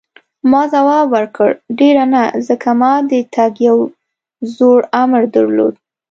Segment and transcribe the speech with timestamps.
[0.51, 1.49] ما ځواب ورکړ:
[1.79, 3.77] ډېر نه، ځکه ما د تګ یو
[4.55, 5.73] زوړ امر درلود.